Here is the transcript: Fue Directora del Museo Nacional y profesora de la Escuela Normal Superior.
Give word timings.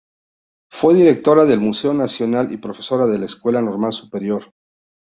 Fue 0.71 0.95
Directora 0.95 1.45
del 1.45 1.59
Museo 1.59 1.93
Nacional 1.93 2.51
y 2.51 2.57
profesora 2.57 3.05
de 3.05 3.19
la 3.19 3.25
Escuela 3.27 3.61
Normal 3.61 3.93
Superior. 3.93 4.51